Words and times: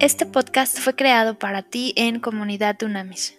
Este 0.00 0.26
podcast 0.26 0.78
fue 0.78 0.94
creado 0.94 1.40
para 1.40 1.62
ti 1.62 1.92
en 1.96 2.20
Comunidad 2.20 2.76
Dunamis. 2.78 3.36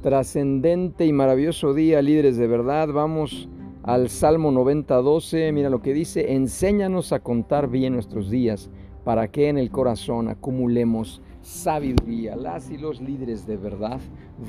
Trascendente 0.00 1.04
y 1.04 1.12
maravilloso 1.12 1.74
día, 1.74 2.00
líderes 2.00 2.38
de 2.38 2.46
verdad. 2.46 2.88
Vamos 2.88 3.50
al 3.82 4.08
Salmo 4.08 4.50
90:12. 4.50 5.52
Mira 5.52 5.68
lo 5.68 5.82
que 5.82 5.92
dice: 5.92 6.32
Enséñanos 6.32 7.12
a 7.12 7.20
contar 7.20 7.68
bien 7.68 7.92
nuestros 7.92 8.30
días, 8.30 8.70
para 9.04 9.30
que 9.30 9.50
en 9.50 9.58
el 9.58 9.70
corazón 9.70 10.28
acumulemos 10.28 11.20
sabiduría. 11.42 12.36
Las 12.36 12.70
y 12.70 12.78
los 12.78 13.02
líderes 13.02 13.46
de 13.46 13.58
verdad 13.58 14.00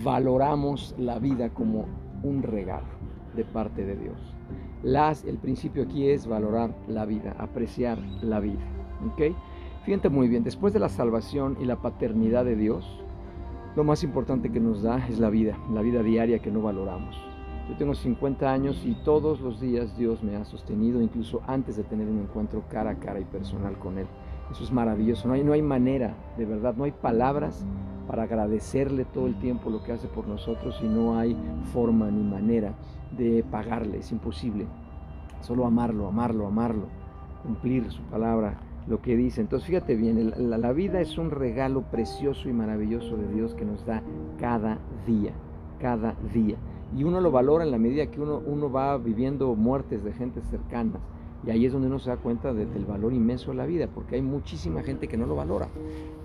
valoramos 0.01 0.95
la 0.97 1.19
vida 1.19 1.49
como 1.53 1.87
un 2.23 2.41
regalo 2.41 3.12
de 3.35 3.43
parte 3.43 3.85
de 3.85 3.95
Dios. 3.95 4.17
Las, 4.83 5.23
el 5.23 5.37
principio 5.37 5.83
aquí 5.83 6.09
es 6.09 6.27
valorar 6.27 6.75
la 6.87 7.05
vida, 7.05 7.35
apreciar 7.39 7.97
la 8.21 8.39
vida. 8.39 8.61
¿ok? 9.11 9.35
Fíjate 9.85 10.09
muy 10.09 10.27
bien, 10.27 10.43
después 10.43 10.73
de 10.73 10.79
la 10.79 10.89
salvación 10.89 11.57
y 11.59 11.65
la 11.65 11.81
paternidad 11.81 12.45
de 12.45 12.55
Dios, 12.55 13.03
lo 13.75 13.83
más 13.83 14.03
importante 14.03 14.51
que 14.51 14.59
nos 14.59 14.81
da 14.81 15.07
es 15.07 15.19
la 15.19 15.29
vida, 15.29 15.57
la 15.73 15.81
vida 15.81 16.03
diaria 16.03 16.39
que 16.39 16.51
no 16.51 16.61
valoramos. 16.61 17.15
Yo 17.69 17.77
tengo 17.77 17.95
50 17.95 18.51
años 18.51 18.83
y 18.85 18.93
todos 19.05 19.39
los 19.39 19.59
días 19.59 19.97
Dios 19.97 20.21
me 20.21 20.35
ha 20.35 20.45
sostenido, 20.45 21.01
incluso 21.01 21.41
antes 21.47 21.77
de 21.77 21.83
tener 21.83 22.07
un 22.07 22.19
encuentro 22.19 22.63
cara 22.69 22.91
a 22.91 22.95
cara 22.99 23.19
y 23.19 23.25
personal 23.25 23.77
con 23.79 23.97
Él. 23.97 24.07
Eso 24.51 24.63
es 24.63 24.71
maravilloso, 24.71 25.27
no 25.27 25.33
hay, 25.33 25.43
no 25.43 25.53
hay 25.53 25.61
manera, 25.61 26.15
de 26.37 26.45
verdad, 26.45 26.75
no 26.75 26.83
hay 26.83 26.91
palabras 26.91 27.65
para 28.07 28.23
agradecerle 28.23 29.05
todo 29.05 29.27
el 29.27 29.35
tiempo 29.35 29.69
lo 29.69 29.83
que 29.83 29.93
hace 29.93 30.07
por 30.07 30.27
nosotros 30.27 30.79
y 30.81 30.87
no 30.87 31.17
hay 31.17 31.35
forma 31.73 32.09
ni 32.11 32.23
manera 32.23 32.73
de 33.17 33.43
pagarle, 33.49 33.99
es 33.99 34.11
imposible. 34.11 34.65
Solo 35.41 35.65
amarlo, 35.65 36.07
amarlo, 36.07 36.47
amarlo, 36.47 36.87
cumplir 37.43 37.91
su 37.91 38.01
palabra, 38.03 38.57
lo 38.87 39.01
que 39.01 39.15
dice. 39.15 39.41
Entonces 39.41 39.67
fíjate 39.67 39.95
bien, 39.95 40.33
la, 40.37 40.71
vida 40.71 41.01
es 41.01 41.17
un 41.17 41.31
regalo 41.31 41.81
precioso 41.83 42.49
y 42.49 42.53
maravilloso 42.53 43.17
de 43.17 43.27
Dios 43.33 43.53
que 43.53 43.65
nos 43.65 43.85
da 43.85 44.01
cada 44.39 44.79
día, 45.05 45.33
cada 45.79 46.15
día. 46.33 46.57
Y 46.95 47.03
uno 47.03 47.21
lo 47.21 47.31
valora 47.31 47.63
en 47.63 47.71
la 47.71 47.77
medida 47.77 48.07
que 48.07 48.21
uno, 48.21 48.41
uno 48.45 48.71
va 48.71 48.97
viviendo 48.97 49.55
muertes 49.55 50.03
de 50.03 50.13
gente 50.13 50.41
cercanas. 50.41 51.01
Y 51.45 51.51
ahí 51.51 51.65
es 51.65 51.73
donde 51.73 51.87
uno 51.87 51.99
se 51.99 52.09
da 52.09 52.17
cuenta 52.17 52.53
del 52.53 52.85
valor 52.85 53.13
inmenso 53.13 53.51
de 53.51 53.57
la 53.57 53.65
vida, 53.65 53.87
porque 53.93 54.15
hay 54.15 54.21
muchísima 54.21 54.81
gente 54.81 55.07
que 55.07 55.17
no 55.17 55.25
lo 55.25 55.35
valora. 55.35 55.67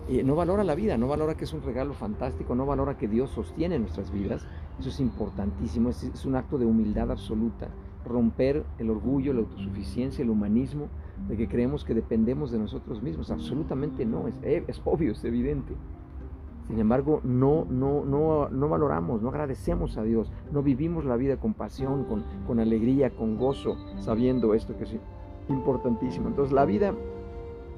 Eh, 0.08 0.22
no 0.22 0.36
valora 0.36 0.64
la 0.64 0.74
vida, 0.74 0.96
no 0.96 1.08
valora 1.08 1.34
que 1.34 1.44
es 1.44 1.52
un 1.52 1.62
regalo 1.62 1.92
fantástico, 1.92 2.54
no 2.54 2.64
valora 2.64 2.96
que 2.96 3.08
Dios 3.08 3.30
sostiene 3.30 3.78
nuestras 3.78 4.10
vidas. 4.12 4.46
Eso 4.78 4.88
es 4.88 5.00
importantísimo, 5.00 5.90
es, 5.90 6.24
un 6.24 6.36
acto 6.36 6.56
de 6.56 6.66
humildad 6.66 7.10
absoluta. 7.10 7.68
Romper 8.04 8.64
el 8.78 8.90
orgullo, 8.90 9.32
la 9.32 9.40
autosuficiencia, 9.40 10.22
el 10.22 10.30
humanismo, 10.30 10.88
de 11.28 11.36
que 11.36 11.48
creemos 11.48 11.84
que 11.84 11.94
dependemos 11.94 12.52
de 12.52 12.58
nosotros 12.58 13.02
mismos. 13.02 13.30
Absolutamente 13.30 14.06
no, 14.06 14.28
es, 14.28 14.34
eh, 14.42 14.64
es 14.68 14.80
obvio, 14.84 15.12
es 15.12 15.24
evidente. 15.24 15.74
Sin 16.68 16.78
embargo, 16.78 17.20
no, 17.24 17.64
no, 17.70 18.04
no, 18.04 18.50
no 18.50 18.68
valoramos, 18.68 19.22
no 19.22 19.30
agradecemos 19.30 19.96
a 19.96 20.02
Dios, 20.02 20.30
no 20.52 20.62
vivimos 20.62 21.06
la 21.06 21.16
vida 21.16 21.38
con 21.38 21.54
pasión, 21.54 22.04
con, 22.04 22.24
con 22.46 22.60
alegría, 22.60 23.08
con 23.08 23.38
gozo, 23.38 23.76
sabiendo 24.00 24.52
esto 24.52 24.76
que 24.76 24.84
es 24.84 24.94
importantísimo. 25.48 26.28
Entonces 26.28 26.52
la 26.52 26.66
vida, 26.66 26.92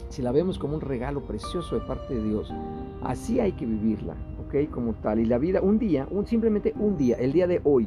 si 0.08 0.22
la 0.22 0.32
vemos 0.32 0.58
como 0.58 0.74
un 0.74 0.80
regalo 0.80 1.20
precioso 1.20 1.78
de 1.78 1.86
parte 1.86 2.14
de 2.14 2.24
Dios, 2.24 2.52
así 3.02 3.38
hay 3.38 3.52
que 3.52 3.64
vivirla, 3.64 4.14
¿ok? 4.44 4.68
Como 4.72 4.94
tal. 4.94 5.20
Y 5.20 5.24
la 5.24 5.38
vida, 5.38 5.60
un 5.62 5.78
día, 5.78 6.08
un, 6.10 6.26
simplemente 6.26 6.74
un 6.76 6.96
día, 6.96 7.16
el 7.16 7.32
día 7.32 7.46
de 7.46 7.60
hoy, 7.62 7.86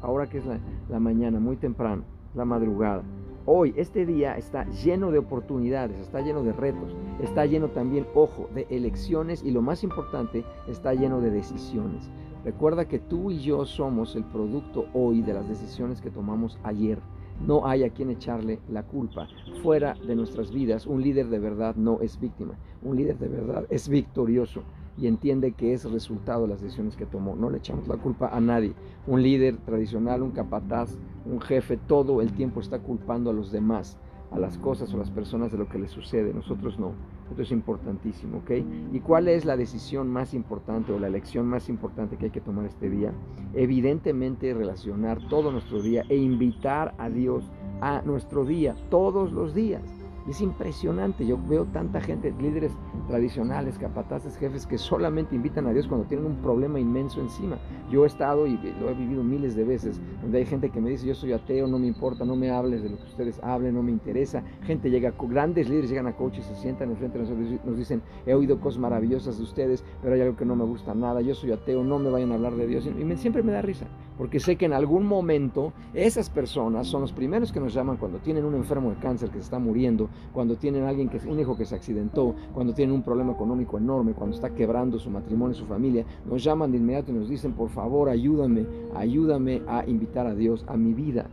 ahora 0.00 0.28
que 0.28 0.38
es 0.38 0.46
la, 0.46 0.60
la 0.88 1.00
mañana, 1.00 1.40
muy 1.40 1.56
temprano, 1.56 2.04
la 2.36 2.44
madrugada, 2.44 3.02
Hoy, 3.50 3.72
este 3.78 4.04
día 4.04 4.36
está 4.36 4.68
lleno 4.68 5.10
de 5.10 5.20
oportunidades, 5.20 5.98
está 5.98 6.20
lleno 6.20 6.42
de 6.42 6.52
retos, 6.52 6.94
está 7.22 7.46
lleno 7.46 7.68
también, 7.68 8.06
ojo, 8.14 8.50
de 8.54 8.66
elecciones 8.68 9.42
y 9.42 9.52
lo 9.52 9.62
más 9.62 9.82
importante, 9.82 10.44
está 10.66 10.92
lleno 10.92 11.22
de 11.22 11.30
decisiones. 11.30 12.10
Recuerda 12.44 12.86
que 12.86 12.98
tú 12.98 13.30
y 13.30 13.38
yo 13.38 13.64
somos 13.64 14.16
el 14.16 14.24
producto 14.24 14.84
hoy 14.92 15.22
de 15.22 15.32
las 15.32 15.48
decisiones 15.48 16.02
que 16.02 16.10
tomamos 16.10 16.58
ayer. 16.62 16.98
No 17.40 17.66
hay 17.66 17.84
a 17.84 17.90
quien 17.90 18.10
echarle 18.10 18.58
la 18.68 18.82
culpa. 18.82 19.28
Fuera 19.62 19.94
de 19.94 20.14
nuestras 20.14 20.52
vidas, 20.52 20.86
un 20.86 21.00
líder 21.00 21.28
de 21.28 21.38
verdad 21.38 21.74
no 21.74 22.02
es 22.02 22.20
víctima. 22.20 22.58
Un 22.82 22.98
líder 22.98 23.18
de 23.18 23.28
verdad 23.28 23.64
es 23.70 23.88
victorioso 23.88 24.62
y 24.98 25.06
entiende 25.06 25.52
que 25.52 25.72
es 25.72 25.90
resultado 25.90 26.42
de 26.42 26.48
las 26.48 26.60
decisiones 26.60 26.96
que 26.96 27.06
tomó. 27.06 27.36
No 27.36 27.50
le 27.50 27.58
echamos 27.58 27.86
la 27.88 27.96
culpa 27.96 28.28
a 28.28 28.40
nadie. 28.40 28.74
Un 29.06 29.22
líder 29.22 29.56
tradicional, 29.58 30.22
un 30.22 30.32
capataz, 30.32 30.98
un 31.24 31.40
jefe, 31.40 31.76
todo 31.76 32.20
el 32.20 32.32
tiempo 32.32 32.60
está 32.60 32.80
culpando 32.80 33.30
a 33.30 33.32
los 33.32 33.52
demás, 33.52 33.96
a 34.30 34.38
las 34.38 34.58
cosas 34.58 34.92
o 34.92 34.96
a 34.96 35.00
las 35.00 35.10
personas 35.10 35.52
de 35.52 35.58
lo 35.58 35.68
que 35.68 35.78
les 35.78 35.90
sucede. 35.90 36.34
Nosotros 36.34 36.78
no. 36.78 36.92
Esto 37.30 37.42
es 37.42 37.52
importantísimo, 37.52 38.38
¿ok? 38.38 38.50
¿Y 38.92 39.00
cuál 39.00 39.28
es 39.28 39.44
la 39.44 39.56
decisión 39.56 40.08
más 40.08 40.34
importante 40.34 40.92
o 40.92 40.98
la 40.98 41.08
elección 41.08 41.46
más 41.46 41.68
importante 41.68 42.16
que 42.16 42.26
hay 42.26 42.30
que 42.30 42.40
tomar 42.40 42.64
este 42.64 42.88
día? 42.88 43.12
Evidentemente 43.54 44.54
relacionar 44.54 45.18
todo 45.28 45.52
nuestro 45.52 45.82
día 45.82 46.04
e 46.08 46.16
invitar 46.16 46.94
a 46.98 47.10
Dios 47.10 47.50
a 47.80 48.02
nuestro 48.02 48.44
día 48.44 48.74
todos 48.90 49.32
los 49.32 49.54
días. 49.54 49.97
Es 50.28 50.42
impresionante, 50.42 51.26
yo 51.26 51.38
veo 51.48 51.64
tanta 51.64 52.02
gente, 52.02 52.34
líderes 52.38 52.72
tradicionales, 53.06 53.78
capataces, 53.78 54.36
jefes, 54.36 54.66
que 54.66 54.76
solamente 54.76 55.34
invitan 55.34 55.66
a 55.66 55.72
Dios 55.72 55.88
cuando 55.88 56.06
tienen 56.06 56.26
un 56.26 56.36
problema 56.36 56.78
inmenso 56.78 57.22
encima. 57.22 57.58
Yo 57.90 58.04
he 58.04 58.06
estado 58.06 58.46
y 58.46 58.58
lo 58.78 58.90
he 58.90 58.94
vivido 58.94 59.22
miles 59.22 59.56
de 59.56 59.64
veces, 59.64 59.98
donde 60.20 60.38
hay 60.38 60.44
gente 60.44 60.68
que 60.68 60.82
me 60.82 60.90
dice, 60.90 61.06
yo 61.06 61.14
soy 61.14 61.32
ateo, 61.32 61.66
no 61.66 61.78
me 61.78 61.86
importa, 61.86 62.26
no 62.26 62.36
me 62.36 62.50
hables 62.50 62.82
de 62.82 62.90
lo 62.90 62.98
que 62.98 63.04
ustedes 63.04 63.40
hablen, 63.42 63.74
no 63.74 63.82
me 63.82 63.90
interesa. 63.90 64.42
Gente 64.64 64.90
llega, 64.90 65.14
grandes 65.18 65.68
líderes 65.70 65.88
llegan 65.88 66.06
a 66.06 66.12
coaches, 66.12 66.44
se 66.44 66.54
sientan 66.56 66.90
enfrente 66.90 67.18
de 67.18 67.24
nosotros 67.24 67.64
nos 67.64 67.78
dicen, 67.78 68.02
he 68.26 68.34
oído 68.34 68.60
cosas 68.60 68.80
maravillosas 68.80 69.38
de 69.38 69.44
ustedes, 69.44 69.82
pero 70.02 70.14
hay 70.14 70.20
algo 70.20 70.36
que 70.36 70.44
no 70.44 70.56
me 70.56 70.64
gusta 70.64 70.94
nada, 70.94 71.22
yo 71.22 71.34
soy 71.34 71.52
ateo, 71.52 71.82
no 71.82 71.98
me 71.98 72.10
vayan 72.10 72.32
a 72.32 72.34
hablar 72.34 72.54
de 72.54 72.66
Dios. 72.66 72.86
Y 72.86 73.04
me, 73.04 73.16
siempre 73.16 73.42
me 73.42 73.52
da 73.52 73.62
risa, 73.62 73.86
porque 74.18 74.40
sé 74.40 74.56
que 74.56 74.66
en 74.66 74.74
algún 74.74 75.06
momento 75.06 75.72
esas 75.94 76.28
personas 76.28 76.86
son 76.86 77.00
los 77.00 77.12
primeros 77.12 77.50
que 77.50 77.60
nos 77.60 77.72
llaman 77.72 77.96
cuando 77.96 78.18
tienen 78.18 78.44
un 78.44 78.54
enfermo 78.54 78.90
de 78.90 78.96
cáncer 78.96 79.30
que 79.30 79.38
se 79.38 79.44
está 79.44 79.58
muriendo, 79.58 80.10
cuando 80.32 80.56
tienen 80.56 80.84
alguien 80.84 81.08
que 81.08 81.18
un 81.28 81.40
hijo 81.40 81.56
que 81.56 81.64
se 81.64 81.74
accidentó, 81.74 82.34
cuando 82.54 82.74
tienen 82.74 82.94
un 82.94 83.02
problema 83.02 83.32
económico 83.32 83.78
enorme, 83.78 84.12
cuando 84.12 84.36
está 84.36 84.50
quebrando 84.50 84.98
su 84.98 85.10
matrimonio, 85.10 85.54
su 85.54 85.66
familia, 85.66 86.04
nos 86.26 86.42
llaman 86.42 86.70
de 86.70 86.78
inmediato 86.78 87.10
y 87.10 87.14
nos 87.14 87.28
dicen, 87.28 87.52
por 87.52 87.68
favor, 87.68 88.08
ayúdame, 88.08 88.66
ayúdame 88.94 89.62
a 89.66 89.84
invitar 89.86 90.26
a 90.26 90.34
Dios 90.34 90.64
a 90.68 90.76
mi 90.76 90.94
vida. 90.94 91.26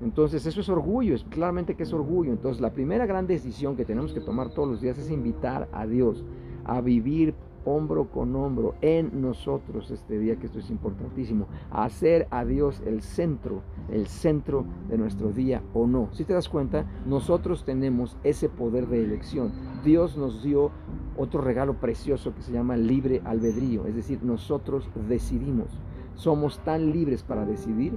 Entonces 0.00 0.46
eso 0.46 0.60
es 0.60 0.68
orgullo, 0.68 1.14
es 1.14 1.24
claramente 1.24 1.74
que 1.74 1.82
es 1.82 1.92
orgullo. 1.92 2.30
Entonces 2.30 2.60
la 2.60 2.72
primera 2.72 3.06
gran 3.06 3.26
decisión 3.26 3.76
que 3.76 3.84
tenemos 3.84 4.12
que 4.12 4.20
tomar 4.20 4.50
todos 4.50 4.68
los 4.68 4.80
días 4.80 4.98
es 4.98 5.10
invitar 5.10 5.68
a 5.72 5.86
Dios 5.86 6.24
a 6.64 6.80
vivir 6.80 7.34
hombro 7.64 8.10
con 8.10 8.34
hombro 8.36 8.74
en 8.80 9.20
nosotros 9.20 9.90
este 9.90 10.18
día, 10.18 10.36
que 10.36 10.46
esto 10.46 10.58
es 10.58 10.70
importantísimo, 10.70 11.46
hacer 11.70 12.26
a 12.30 12.44
Dios 12.44 12.82
el 12.86 13.02
centro, 13.02 13.62
el 13.90 14.06
centro 14.06 14.64
de 14.88 14.98
nuestro 14.98 15.32
día 15.32 15.62
o 15.74 15.86
no. 15.86 16.08
Si 16.12 16.24
te 16.24 16.32
das 16.34 16.48
cuenta, 16.48 16.86
nosotros 17.06 17.64
tenemos 17.64 18.16
ese 18.24 18.48
poder 18.48 18.86
de 18.88 19.04
elección. 19.04 19.52
Dios 19.84 20.16
nos 20.16 20.42
dio 20.42 20.70
otro 21.16 21.40
regalo 21.40 21.74
precioso 21.74 22.34
que 22.34 22.42
se 22.42 22.52
llama 22.52 22.76
libre 22.76 23.22
albedrío, 23.24 23.86
es 23.86 23.94
decir, 23.94 24.22
nosotros 24.22 24.88
decidimos. 25.08 25.68
Somos 26.14 26.58
tan 26.60 26.92
libres 26.92 27.22
para 27.22 27.44
decidir 27.44 27.94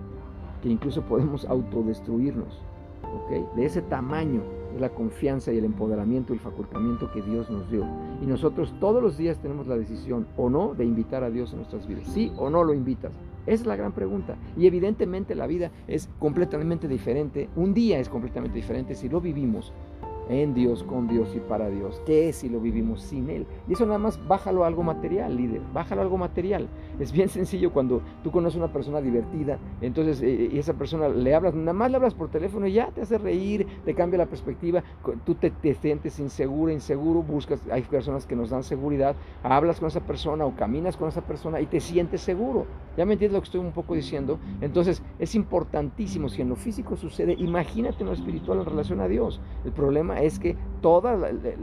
que 0.61 0.69
incluso 0.69 1.01
podemos 1.03 1.45
autodestruirnos. 1.45 2.61
De 3.55 3.65
ese 3.65 3.81
tamaño 3.81 4.41
es 4.73 4.81
la 4.81 4.89
confianza 4.89 5.51
y 5.51 5.57
el 5.57 5.65
empoderamiento 5.65 6.33
y 6.33 6.37
el 6.37 6.41
facultamiento 6.41 7.11
que 7.11 7.21
Dios 7.21 7.49
nos 7.49 7.69
dio. 7.69 7.85
Y 8.21 8.25
nosotros 8.25 8.73
todos 8.79 9.01
los 9.01 9.17
días 9.17 9.37
tenemos 9.39 9.67
la 9.67 9.77
decisión 9.77 10.27
o 10.37 10.49
no 10.49 10.73
de 10.73 10.85
invitar 10.85 11.23
a 11.23 11.29
Dios 11.29 11.53
a 11.53 11.57
nuestras 11.57 11.87
vidas. 11.87 12.05
Sí 12.07 12.31
o 12.37 12.49
no 12.49 12.63
lo 12.63 12.73
invitas. 12.73 13.11
Esa 13.45 13.61
es 13.63 13.65
la 13.65 13.75
gran 13.75 13.91
pregunta. 13.91 14.35
Y 14.57 14.67
evidentemente 14.67 15.35
la 15.35 15.47
vida 15.47 15.71
es 15.87 16.09
completamente 16.19 16.87
diferente. 16.87 17.49
Un 17.55 17.73
día 17.73 17.99
es 17.99 18.09
completamente 18.09 18.55
diferente 18.55 18.95
si 18.95 19.09
lo 19.09 19.19
vivimos 19.19 19.73
en 20.29 20.53
Dios, 20.53 20.83
con 20.83 21.07
Dios 21.07 21.33
y 21.35 21.39
para 21.39 21.69
Dios. 21.69 22.01
¿Qué 22.05 22.29
es 22.29 22.37
si 22.37 22.49
lo 22.49 22.59
vivimos 22.59 23.01
sin 23.01 23.29
Él? 23.29 23.45
Y 23.67 23.73
eso 23.73 23.85
nada 23.85 23.99
más 23.99 24.19
bájalo 24.27 24.63
a 24.63 24.67
algo 24.67 24.83
material, 24.83 25.35
líder, 25.35 25.61
bájalo 25.73 26.01
a 26.01 26.03
algo 26.03 26.17
material. 26.17 26.67
Es 26.99 27.11
bien 27.11 27.29
sencillo 27.29 27.71
cuando 27.73 28.01
tú 28.23 28.31
conoces 28.31 28.59
a 28.59 28.63
una 28.63 28.73
persona 28.73 29.01
divertida, 29.01 29.59
entonces 29.81 30.21
eh, 30.21 30.49
y 30.51 30.59
esa 30.59 30.73
persona 30.73 31.09
le 31.09 31.33
hablas, 31.33 31.53
nada 31.53 31.73
más 31.73 31.89
le 31.89 31.97
hablas 31.97 32.13
por 32.13 32.29
teléfono 32.29 32.67
y 32.67 32.73
ya 32.73 32.91
te 32.91 33.01
hace 33.01 33.17
reír, 33.17 33.67
te 33.85 33.93
cambia 33.93 34.17
la 34.17 34.25
perspectiva, 34.27 34.83
tú 35.25 35.35
te, 35.35 35.51
te 35.51 35.73
sientes 35.73 36.19
inseguro, 36.19 36.71
inseguro, 36.71 37.21
buscas, 37.23 37.61
hay 37.71 37.81
personas 37.83 38.25
que 38.25 38.35
nos 38.35 38.49
dan 38.49 38.63
seguridad, 38.63 39.15
hablas 39.43 39.79
con 39.79 39.87
esa 39.87 40.01
persona 40.01 40.45
o 40.45 40.55
caminas 40.55 40.97
con 40.97 41.09
esa 41.09 41.21
persona 41.21 41.61
y 41.61 41.65
te 41.65 41.79
sientes 41.79 42.21
seguro. 42.21 42.65
¿Ya 42.97 43.05
me 43.05 43.13
entiendes 43.13 43.35
lo 43.35 43.41
que 43.41 43.45
estoy 43.45 43.61
un 43.61 43.71
poco 43.71 43.95
diciendo? 43.95 44.37
Entonces 44.59 45.01
es 45.19 45.35
importantísimo, 45.35 46.29
si 46.29 46.41
en 46.41 46.49
lo 46.49 46.55
físico 46.55 46.95
sucede, 46.97 47.35
imagínate 47.37 48.01
en 48.01 48.07
lo 48.07 48.13
espiritual 48.13 48.59
en 48.59 48.65
relación 48.65 48.99
a 48.99 49.07
Dios. 49.07 49.39
El 49.63 49.71
problema 49.71 50.20
है 50.21 50.27
इसके 50.27 50.53
todas 50.81 51.19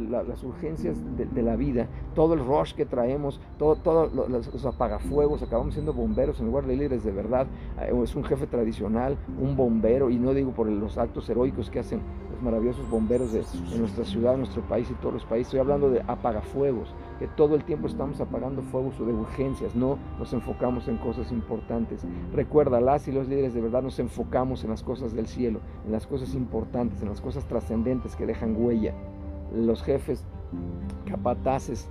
las 0.09 0.44
urgencias 0.44 0.97
de, 1.17 1.43
la 1.43 1.56
vida, 1.56 1.88
todo 2.15 2.35
el 2.35 2.41
rush 2.41 2.73
que 2.75 2.87
traemos, 2.87 3.41
todos 3.59 3.82
todo 3.82 4.06
los, 4.06 4.65
apagafuegos, 4.65 5.43
acabamos 5.43 5.75
siendo 5.75 5.93
bomberos 5.93 6.41
en 6.41 6.47
lugar 6.47 6.67
de 6.67 6.76
líderes 6.76 7.05
de 7.05 7.11
verdad. 7.11 7.47
Eh, 7.81 7.93
es 8.03 8.15
un 8.15 8.25
jefe 8.25 8.47
tradicional, 8.47 9.17
un 9.41 9.56
bombero, 9.56 10.11
y 10.11 10.19
no 10.19 10.32
digo 10.35 10.53
por 10.53 10.69
los 10.69 10.99
actos 10.99 11.29
heroicos 11.29 11.70
que 11.70 11.81
hacen 11.81 12.00
los 12.32 12.43
maravillosos 12.43 12.88
bomberos 12.88 13.32
de, 13.32 13.44
nuestra 13.79 14.05
ciudad, 14.05 14.37
nuestro 14.37 14.62
país 14.62 14.88
y 14.91 14.94
todos 14.94 15.15
los 15.15 15.25
países. 15.25 15.49
Estoy 15.49 15.61
hablando 15.61 15.91
de 15.91 16.03
apagafuegos, 16.06 16.94
que 17.19 17.26
todo 17.26 17.56
el 17.56 17.64
tiempo 17.64 17.88
estamos 17.88 18.21
apagando 18.21 18.62
fuegos 18.62 18.99
de 18.99 19.12
urgencias, 19.12 19.75
no 19.75 19.99
nos 20.19 20.32
enfocamos 20.32 20.87
en 20.87 20.97
cosas 20.99 21.32
importantes. 21.32 22.06
Recuerda, 22.32 22.81
las 22.81 23.09
y 23.09 23.12
los 23.12 23.29
líderes 23.29 23.55
de 23.55 23.61
verdad 23.61 23.82
nos 23.82 23.99
enfocamos 23.99 24.62
en 24.62 24.71
las 24.71 24.82
cosas 24.82 25.12
del 25.12 25.26
cielo, 25.26 25.61
en 25.85 25.93
las 25.93 26.06
cosas 26.06 26.35
importantes, 26.35 27.03
en 27.03 27.09
las 27.09 27.21
cosas 27.21 27.44
trascendentes 27.47 28.14
que 28.14 28.26
dejan 28.26 28.55
huella 28.56 28.94
los 29.55 29.83
jefes, 29.83 30.25
capataces, 31.06 31.89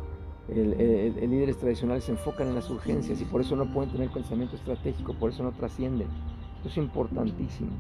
el, 0.50 1.30
líderes 1.30 1.58
tradicionales 1.58 2.06
se 2.06 2.12
enfocan 2.12 2.48
en 2.48 2.56
las 2.56 2.70
urgencias 2.70 3.20
y 3.22 3.26
por 3.26 3.42
eso 3.42 3.56
no 3.56 3.72
pueden 3.74 3.92
tener 3.92 4.10
pensamiento 4.10 4.56
estratégico, 4.56 5.14
por 5.14 5.32
eso 5.32 5.44
no 5.44 5.52
trascienden. 5.52 6.08
Esto 6.58 6.70
es 6.70 6.78
importantísimo. 6.78 7.72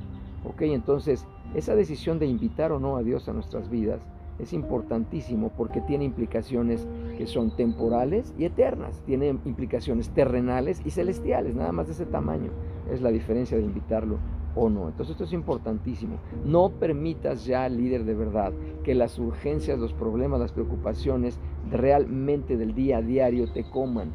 ¿Ok? 0.44 0.62
Entonces, 0.64 1.26
esa 1.56 1.76
decisión 1.76 2.20
de 2.20 2.26
invitar 2.26 2.72
o 2.72 2.80
no 2.80 2.98
a 2.98 3.04
Dios 3.04 3.28
a 3.28 3.34
nuestras 3.34 3.70
vidas 3.70 4.02
es 4.40 4.54
importantísimo 4.54 5.52
porque 5.58 5.82
tiene 5.82 6.06
implicaciones 6.06 6.88
que 7.18 7.26
son 7.26 7.56
temporales 7.56 8.34
y 8.38 8.46
eternas, 8.46 9.02
tiene 9.06 9.30
implicaciones 9.30 10.10
terrenales 10.10 10.82
y 10.86 10.92
celestiales, 10.92 11.56
nada 11.56 11.72
más 11.72 11.88
de 11.88 11.94
ese 11.94 12.06
tamaño. 12.06 12.52
Es 12.92 13.02
la 13.02 13.10
diferencia 13.10 13.58
de 13.58 13.64
invitarlo 13.64 14.20
o 14.58 14.70
no. 14.70 14.88
Entonces 14.88 15.12
esto 15.12 15.24
es 15.24 15.34
importantísimo. 15.34 16.18
No 16.46 16.70
permitas 16.70 17.46
ya, 17.46 17.68
líder 17.70 18.06
de 18.06 18.16
verdad, 18.16 18.54
que 18.84 18.96
las 18.96 19.20
urgencias, 19.20 19.80
los 19.80 19.94
problemas, 19.94 20.40
las 20.40 20.52
preocupaciones 20.52 21.40
realmente 21.70 22.58
del 22.58 22.74
día 22.74 22.98
a 22.98 23.02
diario 23.02 23.52
te 23.52 23.64
coman, 23.64 24.12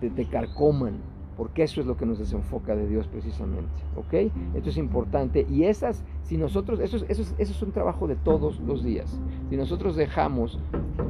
te, 0.00 0.26
carcoman 0.26 0.98
porque 1.36 1.62
eso 1.62 1.80
es 1.80 1.86
lo 1.86 1.96
que 1.96 2.04
nos 2.04 2.18
desenfoca 2.18 2.74
de 2.74 2.88
Dios 2.88 3.06
precisamente, 3.06 3.70
¿ok? 3.94 4.32
Esto 4.56 4.70
es 4.70 4.76
importante 4.76 5.46
y 5.48 5.64
esas, 5.64 6.02
si 6.24 6.36
nosotros, 6.36 6.80
eso 6.80 6.96
es, 6.96 7.04
eso 7.08 7.22
es, 7.22 7.34
eso 7.38 7.52
es 7.52 7.62
un 7.62 7.70
trabajo 7.70 8.08
de 8.08 8.16
todos 8.16 8.58
los 8.58 8.82
días, 8.82 9.20
si 9.48 9.56
nosotros 9.56 9.94
dejamos 9.94 10.58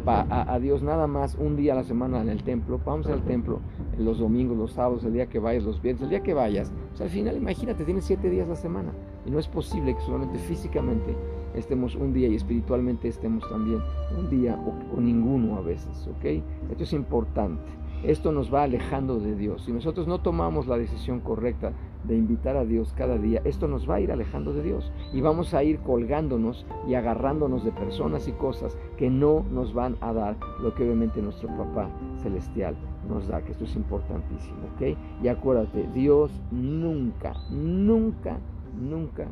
a, 0.04 0.58
Dios 0.58 0.82
nada 0.82 1.06
más 1.06 1.34
un 1.34 1.56
día 1.56 1.72
a 1.72 1.76
la 1.76 1.84
semana 1.84 2.20
en 2.20 2.28
el 2.28 2.42
templo, 2.42 2.78
vamos 2.84 3.06
al 3.06 3.22
templo 3.22 3.60
los 4.02 4.18
domingos, 4.18 4.56
los 4.56 4.72
sábados, 4.72 5.04
el 5.04 5.12
día 5.12 5.26
que 5.26 5.38
vayas, 5.38 5.64
los 5.64 5.80
viernes, 5.82 6.02
el 6.02 6.10
día 6.10 6.22
que 6.22 6.34
vayas, 6.34 6.72
o 6.98 7.02
al 7.02 7.10
final 7.10 7.36
imagínate, 7.36 7.84
tienes 7.84 8.04
siete 8.04 8.30
días 8.30 8.48
la 8.48 8.56
semana 8.56 8.92
y 9.26 9.30
no 9.30 9.38
es 9.38 9.48
posible 9.48 9.94
que 9.94 10.00
solamente 10.02 10.38
físicamente 10.38 11.14
estemos 11.54 11.94
un 11.94 12.12
día 12.12 12.28
y 12.28 12.34
espiritualmente 12.34 13.08
estemos 13.08 13.48
también 13.48 13.80
un 14.16 14.30
día 14.30 14.58
o, 14.66 14.96
o 14.96 15.00
ninguno 15.00 15.56
a 15.56 15.60
veces, 15.60 16.08
¿ok? 16.08 16.42
Esto 16.70 16.84
es 16.84 16.92
importante 16.92 17.78
esto 18.04 18.30
nos 18.30 18.52
va 18.52 18.62
alejando 18.62 19.18
de 19.18 19.34
Dios. 19.34 19.64
Si 19.64 19.72
nosotros 19.72 20.06
no 20.06 20.20
tomamos 20.20 20.66
la 20.66 20.78
decisión 20.78 21.20
correcta 21.20 21.72
de 22.04 22.16
invitar 22.16 22.56
a 22.56 22.64
Dios 22.64 22.94
cada 22.96 23.18
día, 23.18 23.42
esto 23.44 23.66
nos 23.66 23.90
va 23.90 23.96
a 23.96 24.00
ir 24.00 24.12
alejando 24.12 24.52
de 24.52 24.62
Dios 24.62 24.92
y 25.12 25.20
vamos 25.20 25.52
a 25.52 25.64
ir 25.64 25.80
colgándonos 25.80 26.64
y 26.86 26.94
agarrándonos 26.94 27.64
de 27.64 27.72
personas 27.72 28.28
y 28.28 28.32
cosas 28.32 28.78
que 28.96 29.10
no 29.10 29.44
nos 29.50 29.74
van 29.74 29.96
a 30.00 30.12
dar 30.12 30.36
lo 30.62 30.74
que 30.74 30.84
obviamente 30.84 31.20
nuestro 31.20 31.48
papá 31.48 31.90
celestial 32.22 32.76
nos 33.08 33.26
da, 33.28 33.42
que 33.42 33.52
esto 33.52 33.64
es 33.64 33.74
importantísimo, 33.74 34.58
¿ok? 34.74 34.96
Y 35.22 35.28
acuérdate, 35.28 35.88
Dios 35.94 36.30
nunca, 36.50 37.34
nunca, 37.50 38.38
nunca 38.78 39.26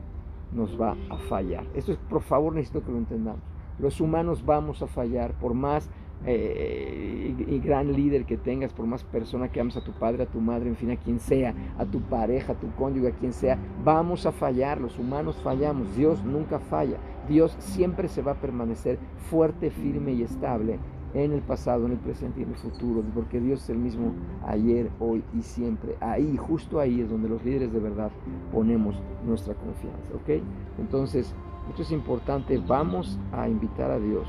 nos 0.52 0.80
va 0.80 0.96
a 1.10 1.18
fallar. 1.28 1.64
Esto 1.74 1.92
es, 1.92 1.98
por 1.98 2.22
favor, 2.22 2.54
necesito 2.54 2.84
que 2.84 2.92
lo 2.92 2.98
entendamos. 2.98 3.42
Los 3.78 4.00
humanos 4.00 4.44
vamos 4.44 4.82
a 4.82 4.86
fallar 4.86 5.32
por 5.34 5.52
más 5.52 5.90
eh, 6.24 7.34
y, 7.46 7.58
gran 7.58 7.92
líder 7.92 8.24
que 8.24 8.38
tengas, 8.38 8.72
por 8.72 8.86
más 8.86 9.04
persona 9.04 9.48
que 9.48 9.60
ames 9.60 9.76
a 9.76 9.84
tu 9.84 9.92
padre, 9.92 10.22
a 10.22 10.26
tu 10.26 10.40
madre, 10.40 10.68
en 10.68 10.76
fin, 10.76 10.90
a 10.90 10.96
quien 10.96 11.20
sea, 11.20 11.54
a 11.78 11.84
tu 11.84 12.00
pareja, 12.00 12.54
a 12.54 12.56
tu 12.56 12.70
cónyuge, 12.74 13.08
a 13.08 13.10
quien 13.12 13.32
sea, 13.32 13.58
vamos 13.84 14.24
a 14.24 14.32
fallar, 14.32 14.80
los 14.80 14.98
humanos 14.98 15.36
fallamos, 15.44 15.94
Dios 15.94 16.24
nunca 16.24 16.58
falla, 16.58 16.96
Dios 17.28 17.54
siempre 17.58 18.08
se 18.08 18.22
va 18.22 18.32
a 18.32 18.40
permanecer 18.40 18.98
fuerte, 19.30 19.70
firme 19.70 20.12
y 20.12 20.22
estable 20.22 20.78
en 21.14 21.32
el 21.32 21.40
pasado, 21.40 21.86
en 21.86 21.92
el 21.92 21.98
presente 21.98 22.40
y 22.40 22.42
en 22.42 22.50
el 22.50 22.56
futuro, 22.56 23.02
porque 23.14 23.40
Dios 23.40 23.62
es 23.62 23.70
el 23.70 23.78
mismo 23.78 24.12
ayer, 24.46 24.90
hoy 25.00 25.22
y 25.36 25.42
siempre. 25.42 25.96
Ahí, 26.00 26.36
justo 26.36 26.80
ahí 26.80 27.00
es 27.00 27.10
donde 27.10 27.28
los 27.28 27.44
líderes 27.44 27.72
de 27.72 27.80
verdad 27.80 28.10
ponemos 28.52 28.96
nuestra 29.24 29.54
confianza, 29.54 30.14
¿ok? 30.14 30.42
Entonces, 30.78 31.34
esto 31.70 31.82
es 31.82 31.92
importante, 31.92 32.58
vamos 32.58 33.18
a 33.32 33.48
invitar 33.48 33.90
a 33.90 33.98
Dios 33.98 34.28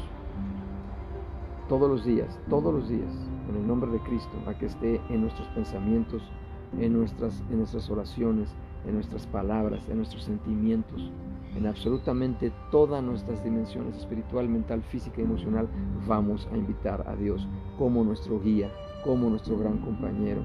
todos 1.67 1.89
los 1.89 2.05
días, 2.05 2.39
todos 2.49 2.73
los 2.73 2.89
días, 2.89 3.13
en 3.49 3.55
el 3.57 3.67
nombre 3.67 3.91
de 3.91 3.99
Cristo, 3.99 4.31
a 4.47 4.53
que 4.57 4.67
esté 4.67 5.01
en 5.09 5.21
nuestros 5.21 5.47
pensamientos, 5.49 6.23
en 6.79 6.93
nuestras, 6.93 7.43
en 7.49 7.57
nuestras 7.57 7.89
oraciones, 7.89 8.49
en 8.85 8.95
nuestras 8.95 9.27
palabras, 9.27 9.87
en 9.89 9.97
nuestros 9.97 10.23
sentimientos, 10.23 11.11
en 11.55 11.67
absolutamente 11.67 12.51
todas 12.71 13.03
nuestras 13.03 13.43
dimensiones 13.43 13.97
espiritual, 13.97 14.49
mental, 14.49 14.81
física 14.83 15.21
y 15.21 15.23
emocional, 15.23 15.67
vamos 16.07 16.47
a 16.51 16.57
invitar 16.57 17.07
a 17.07 17.15
Dios 17.15 17.47
como 17.77 18.03
nuestro 18.03 18.39
guía, 18.39 18.71
como 19.03 19.29
nuestro 19.29 19.57
gran 19.57 19.77
compañero. 19.79 20.41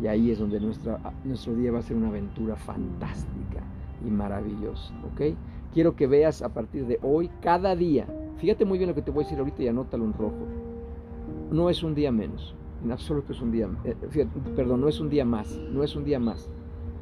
Y 0.00 0.06
ahí 0.06 0.30
es 0.30 0.38
donde 0.38 0.60
nuestra, 0.60 0.98
nuestro 1.24 1.54
día 1.54 1.72
va 1.72 1.78
a 1.78 1.82
ser 1.82 1.96
una 1.96 2.08
aventura 2.08 2.56
fantástica 2.56 3.62
y 4.04 4.10
maravillosa. 4.10 4.94
¿ok? 5.12 5.36
Quiero 5.72 5.96
que 5.96 6.06
veas 6.06 6.42
a 6.42 6.48
partir 6.48 6.86
de 6.86 6.98
hoy, 7.02 7.30
cada 7.40 7.74
día, 7.76 8.06
fíjate 8.38 8.64
muy 8.64 8.78
bien 8.78 8.88
lo 8.88 8.94
que 8.94 9.02
te 9.02 9.10
voy 9.10 9.22
a 9.22 9.26
decir 9.26 9.38
ahorita 9.38 9.62
y 9.62 9.68
anótalo 9.68 10.04
en 10.04 10.12
rojo 10.12 10.46
no 11.52 11.68
es 11.68 11.82
un 11.82 11.94
día 11.94 12.10
menos, 12.10 12.54
en 12.82 12.92
absoluto 12.92 13.32
es 13.32 13.40
un 13.42 13.52
día, 13.52 13.68
eh, 13.84 13.94
perdón, 14.56 14.80
no 14.80 14.88
es 14.88 15.00
un 15.00 15.10
día 15.10 15.24
más, 15.24 15.60
no 15.70 15.84
es 15.84 15.94
un 15.94 16.04
día 16.04 16.18
más, 16.18 16.48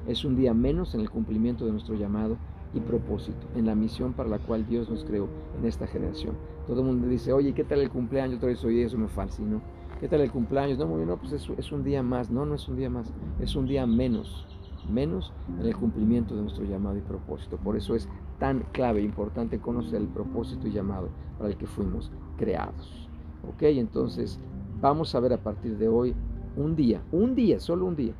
es 0.06 0.24
un 0.24 0.36
día 0.36 0.52
menos 0.52 0.94
en 0.94 1.00
el 1.00 1.10
cumplimiento 1.10 1.64
de 1.64 1.72
nuestro 1.72 1.94
llamado 1.94 2.36
y 2.72 2.80
propósito, 2.80 3.46
en 3.56 3.66
la 3.66 3.74
misión 3.74 4.12
para 4.12 4.28
la 4.28 4.38
cual 4.38 4.66
Dios 4.66 4.88
nos 4.88 5.04
creó 5.04 5.28
en 5.58 5.66
esta 5.66 5.86
generación. 5.86 6.36
Todo 6.66 6.80
el 6.80 6.86
mundo 6.86 7.08
dice, 7.08 7.32
oye, 7.32 7.52
¿qué 7.52 7.64
tal 7.64 7.80
el 7.80 7.90
cumpleaños? 7.90 8.36
Otra 8.36 8.48
vez, 8.48 8.64
oye, 8.64 8.84
eso 8.84 8.96
me 8.96 9.08
fascinó. 9.08 9.60
¿Qué 9.98 10.08
tal 10.08 10.20
el 10.20 10.30
cumpleaños? 10.30 10.78
No, 10.78 10.86
no, 10.86 11.16
pues 11.16 11.32
es, 11.32 11.50
es 11.58 11.72
un 11.72 11.82
día 11.84 12.02
más. 12.02 12.30
No, 12.30 12.46
no 12.46 12.54
es 12.54 12.68
un 12.68 12.76
día 12.76 12.88
más, 12.88 13.12
es 13.40 13.54
un 13.56 13.66
día 13.66 13.86
menos, 13.86 14.46
menos 14.90 15.32
en 15.58 15.66
el 15.66 15.76
cumplimiento 15.76 16.34
de 16.34 16.42
nuestro 16.42 16.64
llamado 16.64 16.96
y 16.96 17.00
propósito. 17.00 17.56
Por 17.56 17.76
eso 17.76 17.94
es 17.94 18.08
tan 18.38 18.60
clave 18.72 19.00
e 19.00 19.04
importante 19.04 19.58
conocer 19.58 20.00
el 20.00 20.08
propósito 20.08 20.68
y 20.68 20.72
llamado 20.72 21.08
para 21.38 21.50
el 21.50 21.56
que 21.56 21.66
fuimos 21.66 22.10
creados. 22.38 23.08
¿Ok? 23.48 23.62
Entonces 23.62 24.38
vamos 24.80 25.14
a 25.14 25.20
ver 25.20 25.32
a 25.32 25.38
partir 25.38 25.76
de 25.76 25.88
hoy 25.88 26.14
un 26.56 26.76
día, 26.76 27.02
un 27.12 27.34
día, 27.34 27.60
solo 27.60 27.84
un 27.84 27.96
día, 27.96 28.14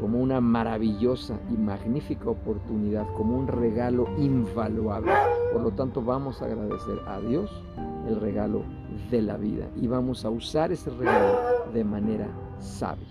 como 0.00 0.18
una 0.18 0.40
maravillosa 0.40 1.38
y 1.50 1.56
magnífica 1.56 2.30
oportunidad, 2.30 3.06
como 3.14 3.36
un 3.36 3.48
regalo 3.48 4.06
invaluable. 4.18 5.12
Por 5.52 5.62
lo 5.62 5.70
tanto, 5.72 6.02
vamos 6.02 6.42
a 6.42 6.46
agradecer 6.46 6.98
a 7.06 7.20
Dios 7.20 7.50
el 8.08 8.20
regalo 8.20 8.62
de 9.10 9.22
la 9.22 9.36
vida 9.36 9.68
y 9.76 9.86
vamos 9.86 10.24
a 10.24 10.30
usar 10.30 10.72
ese 10.72 10.90
regalo 10.90 11.38
de 11.72 11.84
manera 11.84 12.28
sabia. 12.60 13.06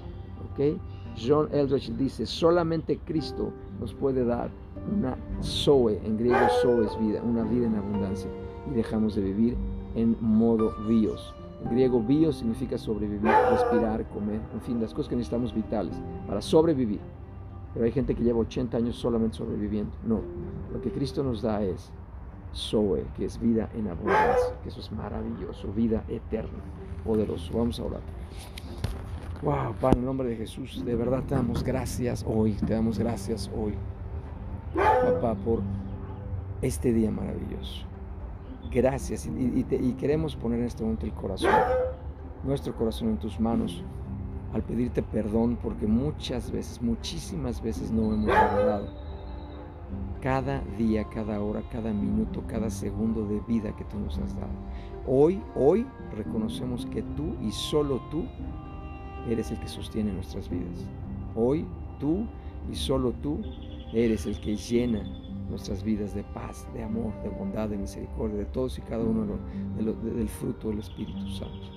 ¿ok? 0.52 0.80
John 1.18 1.50
Eldridge 1.52 1.92
dice, 1.98 2.26
solamente 2.26 3.00
Cristo 3.06 3.52
nos 3.80 3.94
puede 3.94 4.26
dar 4.26 4.50
una 4.96 5.18
Zoe, 5.42 6.00
en 6.04 6.18
griego 6.18 6.48
Zoe 6.62 6.86
es 6.86 7.00
vida, 7.00 7.22
una 7.24 7.44
vida 7.44 7.68
en 7.68 7.76
abundancia 7.76 8.30
y 8.70 8.76
dejamos 8.76 9.16
de 9.16 9.22
vivir 9.22 9.58
en 9.96 10.18
modo 10.20 10.74
bios. 10.88 11.34
En 11.64 11.72
griego, 11.72 12.02
bios 12.02 12.38
significa 12.38 12.78
sobrevivir, 12.78 13.32
respirar, 13.50 14.06
comer, 14.10 14.42
en 14.54 14.62
fin, 14.62 14.82
las 14.82 14.94
cosas 14.94 15.10
que 15.10 15.16
necesitamos 15.16 15.54
vitales 15.54 15.96
para 16.28 16.42
sobrevivir. 16.42 17.00
Pero 17.74 17.86
hay 17.86 17.92
gente 17.92 18.16
que 18.16 18.24
lleva 18.24 18.40
80 18.40 18.78
años 18.78 18.96
solamente 18.96 19.38
sobreviviendo. 19.38 19.92
No, 20.06 20.22
lo 20.72 20.82
que 20.82 20.92
Cristo 20.92 21.24
nos 21.24 21.42
da 21.42 21.64
es 21.64 21.92
Zoe, 22.54 23.06
que 23.18 23.26
es 23.26 23.40
vida 23.40 23.70
en 23.74 23.88
abundancia, 23.88 24.56
que 24.64 24.70
eso 24.70 24.80
es 24.80 24.92
maravilloso, 24.92 25.72
vida 25.74 26.04
eterna, 26.08 26.64
poderoso. 27.04 27.58
Vamos 27.58 27.80
a 27.80 27.84
orar. 27.84 28.02
Wow, 29.42 29.76
Padre, 29.80 30.00
en 30.00 30.06
nombre 30.06 30.30
de 30.30 30.38
Jesús, 30.38 30.84
de 30.86 30.96
verdad 30.96 31.24
te 31.28 31.36
damos 31.36 31.64
gracias 31.64 32.26
hoy, 32.28 32.54
te 32.54 32.74
damos 32.74 32.98
gracias 32.98 33.52
hoy, 33.56 33.74
papá, 34.74 35.36
por 35.36 35.62
este 36.62 36.94
día 36.94 37.12
maravilloso 37.12 37.86
gracias 38.76 39.26
y, 39.26 39.94
queremos 39.94 40.36
poner 40.36 40.60
en 40.60 40.66
este 40.66 40.84
momento 40.84 41.06
el 41.06 41.14
corazón, 41.14 41.50
nuestro 42.44 42.76
corazón 42.76 43.08
en 43.08 43.18
tus 43.18 43.40
manos 43.40 43.82
al 44.54 44.64
pedirte 44.64 45.02
perdón 45.02 45.58
porque 45.64 45.88
muchas 45.88 46.52
veces, 46.52 46.82
muchísimas 46.82 47.62
veces 47.62 47.90
no 47.90 48.14
hemos 48.14 48.28
valorado 48.28 48.90
cada 50.22 50.62
día, 50.78 51.06
cada 51.06 51.40
hora, 51.40 51.64
cada 51.72 51.94
minuto, 51.94 52.44
cada 52.48 52.70
segundo 52.70 53.26
de 53.28 53.40
vida 53.48 53.74
que 53.76 53.86
tú 53.86 53.98
nos 54.00 54.18
has 54.18 54.36
dado. 54.36 54.50
Hoy, 55.08 55.42
hoy 55.56 55.86
reconocemos 56.16 56.86
que 56.88 57.02
tú 57.16 57.36
y 57.42 57.52
solo 57.52 58.02
tú 58.10 58.26
eres 59.30 59.52
el 59.52 59.60
que 59.60 59.68
sostiene 59.68 60.12
nuestras 60.12 60.50
vidas. 60.50 60.86
Hoy 61.36 61.66
tú 62.00 62.26
y 62.70 62.76
solo 62.76 63.14
tú 63.22 63.40
eres 63.94 64.26
el 64.26 64.42
que 64.42 64.58
llena 64.58 65.04
nuestras 65.50 65.84
vidas 65.84 66.14
de 66.14 66.24
paz, 66.24 66.68
de 66.74 66.84
amor, 66.84 67.14
de 67.24 67.30
bondad, 67.30 67.70
de 67.70 67.78
misericordia, 67.78 68.38
de 68.38 68.46
todos 68.46 68.78
y 68.78 68.82
cada 68.82 69.04
uno 69.04 69.38
del 69.76 70.30
fruto 70.30 70.70
del 70.70 70.80
Espíritu 70.80 71.28
Santo. 71.30 71.68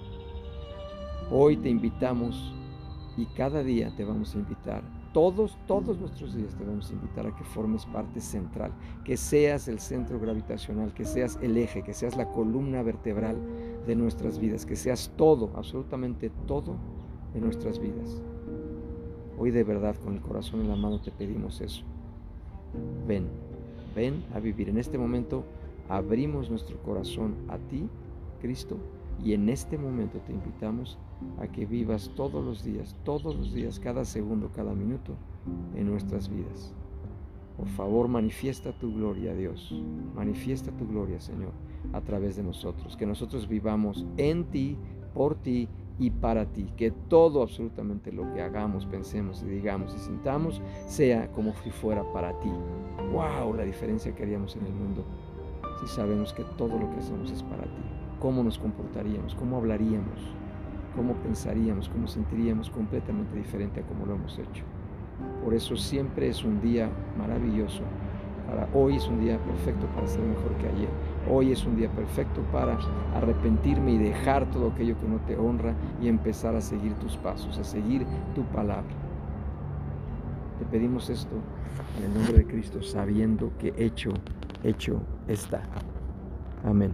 Hoy 1.31 1.57
te 1.57 1.69
invitamos 1.69 2.55
y 3.17 3.27
cada 3.27 3.63
día 3.63 3.95
te 3.97 4.05
vamos 4.05 4.35
a 4.35 4.39
invitar 4.39 4.83
todos, 5.13 5.59
todos 5.67 5.99
nuestros 5.99 6.35
días 6.35 6.55
te 6.55 6.65
vamos 6.65 6.91
a 6.91 6.93
invitar 6.93 7.27
a 7.27 7.35
que 7.35 7.45
formes 7.45 7.85
parte 7.87 8.21
central, 8.21 8.73
que 9.05 9.17
seas 9.17 9.69
el 9.69 9.81
centro 9.81 10.21
gravitacional, 10.21 10.93
que 10.93 11.05
seas 11.05 11.39
el 11.43 11.57
eje, 11.57 11.83
que 11.83 11.95
seas 11.95 12.17
la 12.17 12.31
columna 12.31 12.83
vertebral 12.83 13.37
de 13.87 13.97
nuestras 13.97 14.39
vidas, 14.39 14.67
que 14.67 14.77
seas 14.77 15.13
todo, 15.17 15.51
absolutamente 15.57 16.31
todo 16.47 16.77
en 17.35 17.43
nuestras 17.43 17.79
vidas. 17.79 18.23
Hoy 19.39 19.51
de 19.51 19.65
verdad 19.65 19.97
con 19.97 20.15
el 20.15 20.21
corazón 20.21 20.61
en 20.61 20.69
la 20.69 20.77
mano 20.77 21.01
te 21.01 21.11
pedimos 21.11 21.61
eso. 21.61 21.83
Ven, 23.07 23.29
ven 23.95 24.25
a 24.35 24.41
vivir. 24.41 24.69
En 24.69 24.79
este 24.79 24.99
momento 24.99 25.45
abrimos 25.89 26.51
nuestro 26.51 26.77
corazón 26.83 27.35
a 27.49 27.59
ti, 27.59 27.89
Cristo, 28.41 28.77
y 29.25 29.33
en 29.33 29.49
este 29.49 29.79
momento 29.79 30.19
te 30.21 30.33
invitamos 30.33 30.99
a 31.41 31.49
que 31.49 31.67
vivas 31.67 32.11
todos 32.15 32.45
los 32.45 32.63
días, 32.63 32.95
todos 33.05 33.35
los 33.35 33.53
días, 33.53 33.81
cada 33.81 34.05
segundo, 34.05 34.51
cada 34.55 34.73
minuto 34.75 35.15
en 35.75 35.87
nuestras 35.87 36.29
vidas. 36.29 36.73
Por 37.57 37.67
favor, 37.69 38.07
manifiesta 38.07 38.73
tu 38.73 38.95
gloria, 38.95 39.35
Dios. 39.35 39.75
Manifiesta 40.15 40.71
tu 40.71 40.87
gloria, 40.87 41.21
Señor, 41.21 41.51
a 41.93 42.01
través 42.01 42.37
de 42.37 42.45
nosotros. 42.45 42.97
Que 42.97 43.05
nosotros 43.05 43.49
vivamos 43.49 44.07
en 44.17 44.45
ti, 44.45 44.77
por 45.13 45.35
ti 45.35 45.69
y 45.99 46.11
para 46.11 46.47
ti. 46.47 46.73
Que 46.77 46.91
todo, 46.91 47.43
absolutamente 47.43 48.13
lo 48.13 48.33
que 48.33 48.43
hagamos, 48.43 48.87
pensemos 48.87 49.43
y 49.43 49.47
digamos 49.47 49.95
y 49.95 49.99
sintamos, 49.99 50.63
sea 50.87 51.31
como 51.33 51.55
si 51.65 51.71
fuera 51.71 52.05
para 52.13 52.39
ti. 52.41 52.51
¡Wow! 53.13 53.55
La 53.55 53.65
diferencia 53.65 54.15
que 54.15 54.23
haríamos 54.23 54.57
en 54.57 54.67
el 54.67 54.73
mundo 54.73 55.05
si 55.81 55.87
sabemos 55.87 56.33
que 56.33 56.45
todo 56.57 56.77
lo 56.79 56.91
que 56.91 56.99
hacemos 56.99 57.31
es 57.31 57.43
para 57.43 57.63
ti. 57.63 57.83
¿Cómo 58.21 58.43
nos 58.43 58.59
comportaríamos? 58.59 59.35
¿Cómo 59.35 59.57
hablaríamos? 59.59 60.19
¿Cómo 60.97 61.15
pensaríamos? 61.15 61.89
¿Cómo 61.89 62.09
sentiríamos 62.09 62.69
completamente 62.71 63.37
diferente 63.37 63.81
a 63.81 63.83
como 63.85 64.05
lo 64.07 64.17
hemos 64.17 64.39
hecho? 64.39 64.65
Por 65.45 65.55
eso 65.55 65.77
siempre 65.77 66.29
es 66.29 66.45
un 66.45 66.61
día 66.61 66.91
maravilloso. 67.17 67.83
Hoy 68.75 68.97
es 68.97 69.09
un 69.09 69.21
día 69.21 69.39
perfecto 69.39 69.87
para 69.95 70.07
ser 70.07 70.21
mejor 70.21 70.53
que 70.57 70.69
ayer. 70.69 70.89
Hoy 71.31 71.53
es 71.53 71.65
un 71.65 71.77
día 71.77 71.91
perfecto 71.91 72.43
para 72.53 72.79
arrepentirme 73.15 73.93
y 73.93 73.99
dejar 73.99 74.51
todo 74.51 74.69
aquello 74.69 74.99
que 74.99 75.09
no 75.09 75.19
te 75.21 75.37
honra 75.37 75.75
y 76.01 76.09
empezar 76.09 76.55
a 76.55 76.61
seguir 76.61 76.95
tus 76.95 77.17
pasos, 77.17 77.59
a 77.59 77.65
seguir 77.65 78.07
tu 78.35 78.43
palabra. 78.45 78.89
Te 80.59 80.65
pedimos 80.67 81.09
esto 81.09 81.37
en 81.99 82.05
el 82.05 82.15
nombre 82.15 82.39
de 82.39 82.47
Cristo, 82.47 82.83
sabiendo 82.83 83.53
que 83.59 83.73
hecho, 83.77 84.11
hecho 84.63 85.01
está. 85.29 85.63
Amén. 86.65 86.93